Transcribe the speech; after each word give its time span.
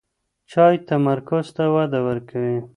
چای 0.51 0.75
تمرکز 0.87 1.45
ته 1.55 1.63
وده 1.73 1.99
ورکوي. 2.07 2.57